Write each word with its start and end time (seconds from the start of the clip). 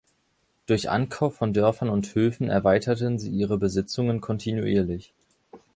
Durch 0.65 0.89
Ankauf 0.89 1.35
von 1.35 1.53
Dörfern 1.53 1.89
und 1.91 2.15
Höfen 2.15 2.49
erweiterten 2.49 3.19
sie 3.19 3.29
ihre 3.29 3.59
Besitzungen 3.59 4.19
kontinuierlich. 4.19 5.13